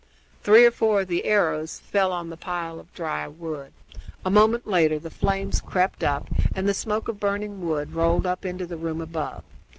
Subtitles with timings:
[0.41, 3.71] Three or four of the arrows fell on the pile of dry wood.
[4.25, 8.43] A moment later the flames crept up and the smoke of burning wood rolled up
[8.43, 9.43] into the room above.